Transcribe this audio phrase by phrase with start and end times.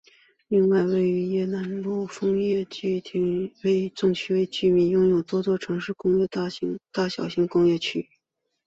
[0.47, 5.59] 另外位于业旺路的南丰工业城为屯门区中唯一拥有多座
[5.95, 8.09] 工业大厦的小型工业区。